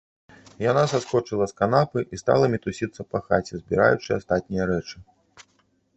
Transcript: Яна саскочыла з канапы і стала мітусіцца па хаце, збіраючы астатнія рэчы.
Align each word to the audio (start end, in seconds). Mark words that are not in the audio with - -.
Яна 0.71 0.83
саскочыла 0.93 1.45
з 1.51 1.55
канапы 1.59 1.99
і 2.17 2.21
стала 2.21 2.45
мітусіцца 2.55 3.01
па 3.11 3.23
хаце, 3.27 3.53
збіраючы 3.65 4.09
астатнія 4.19 4.63
рэчы. 4.75 4.97